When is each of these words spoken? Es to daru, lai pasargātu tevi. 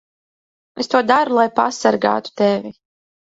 Es 0.83 0.89
to 0.93 1.01
daru, 1.11 1.35
lai 1.39 1.45
pasargātu 1.59 2.35
tevi. 2.43 2.73